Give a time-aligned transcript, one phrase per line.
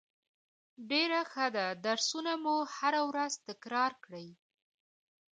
[0.89, 4.27] ډیره ښه ده درسونه مو هره ورځ تکرار کړئ